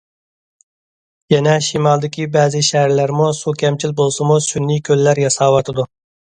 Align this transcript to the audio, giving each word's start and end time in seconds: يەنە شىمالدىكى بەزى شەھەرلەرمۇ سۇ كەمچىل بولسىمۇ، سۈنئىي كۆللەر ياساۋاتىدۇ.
يەنە 1.33 1.53
شىمالدىكى 1.65 2.25
بەزى 2.37 2.63
شەھەرلەرمۇ 2.71 3.29
سۇ 3.43 3.55
كەمچىل 3.65 3.97
بولسىمۇ، 4.03 4.41
سۈنئىي 4.49 4.85
كۆللەر 4.93 5.25
ياساۋاتىدۇ. 5.29 5.91